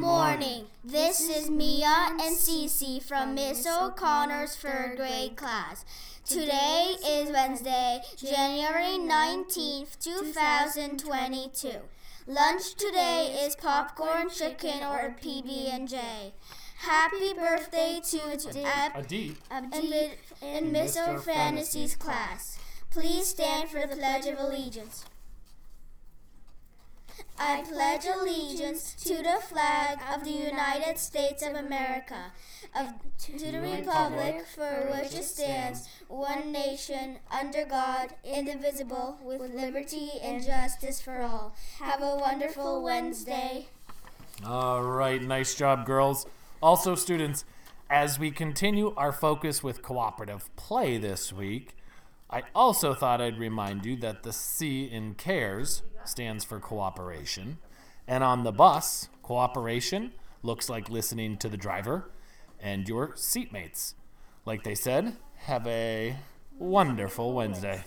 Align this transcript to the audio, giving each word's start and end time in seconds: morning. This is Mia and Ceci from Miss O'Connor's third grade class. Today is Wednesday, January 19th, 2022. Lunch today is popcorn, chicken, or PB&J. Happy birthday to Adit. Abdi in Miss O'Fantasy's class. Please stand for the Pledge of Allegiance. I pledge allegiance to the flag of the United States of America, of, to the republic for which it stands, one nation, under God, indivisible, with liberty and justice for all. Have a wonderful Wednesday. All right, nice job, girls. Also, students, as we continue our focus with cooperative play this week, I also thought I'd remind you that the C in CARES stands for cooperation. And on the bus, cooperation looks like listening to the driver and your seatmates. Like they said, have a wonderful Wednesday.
morning. 0.00 0.66
This 0.82 1.28
is 1.28 1.48
Mia 1.48 2.08
and 2.20 2.36
Ceci 2.36 2.98
from 2.98 3.36
Miss 3.36 3.64
O'Connor's 3.64 4.56
third 4.56 4.96
grade 4.96 5.36
class. 5.36 5.84
Today 6.28 6.96
is 7.06 7.30
Wednesday, 7.30 8.00
January 8.16 8.98
19th, 8.98 9.96
2022. 10.00 11.70
Lunch 12.26 12.74
today 12.74 13.44
is 13.46 13.54
popcorn, 13.54 14.28
chicken, 14.28 14.82
or 14.82 15.14
PB&J. 15.22 16.32
Happy 16.78 17.32
birthday 17.34 18.00
to 18.10 18.18
Adit. 18.32 19.36
Abdi 19.52 20.10
in 20.42 20.72
Miss 20.72 20.96
O'Fantasy's 20.96 21.94
class. 21.94 22.58
Please 22.90 23.28
stand 23.28 23.68
for 23.68 23.86
the 23.86 23.94
Pledge 23.94 24.26
of 24.26 24.36
Allegiance. 24.36 25.04
I 27.38 27.62
pledge 27.62 28.04
allegiance 28.06 28.94
to 29.04 29.16
the 29.16 29.40
flag 29.42 29.98
of 30.14 30.24
the 30.24 30.30
United 30.30 30.98
States 30.98 31.42
of 31.42 31.54
America, 31.54 32.32
of, 32.76 32.94
to 33.18 33.32
the 33.38 33.58
republic 33.58 34.44
for 34.54 34.88
which 34.92 35.14
it 35.14 35.24
stands, 35.24 35.88
one 36.08 36.52
nation, 36.52 37.18
under 37.32 37.64
God, 37.64 38.14
indivisible, 38.24 39.18
with 39.22 39.52
liberty 39.52 40.10
and 40.22 40.44
justice 40.44 41.00
for 41.00 41.22
all. 41.22 41.56
Have 41.80 42.02
a 42.02 42.16
wonderful 42.16 42.82
Wednesday. 42.82 43.66
All 44.46 44.82
right, 44.82 45.20
nice 45.20 45.54
job, 45.56 45.86
girls. 45.86 46.26
Also, 46.62 46.94
students, 46.94 47.44
as 47.90 48.18
we 48.18 48.30
continue 48.30 48.94
our 48.96 49.12
focus 49.12 49.62
with 49.62 49.82
cooperative 49.82 50.54
play 50.56 50.98
this 50.98 51.32
week, 51.32 51.74
I 52.30 52.42
also 52.54 52.94
thought 52.94 53.20
I'd 53.20 53.38
remind 53.38 53.84
you 53.84 53.96
that 53.96 54.22
the 54.22 54.32
C 54.32 54.84
in 54.84 55.14
CARES 55.14 55.82
stands 56.04 56.44
for 56.44 56.58
cooperation. 56.58 57.58
And 58.06 58.24
on 58.24 58.44
the 58.44 58.52
bus, 58.52 59.08
cooperation 59.22 60.12
looks 60.42 60.68
like 60.68 60.90
listening 60.90 61.36
to 61.38 61.48
the 61.48 61.56
driver 61.56 62.10
and 62.60 62.88
your 62.88 63.08
seatmates. 63.12 63.94
Like 64.44 64.64
they 64.64 64.74
said, 64.74 65.16
have 65.36 65.66
a 65.66 66.16
wonderful 66.58 67.32
Wednesday. 67.32 67.84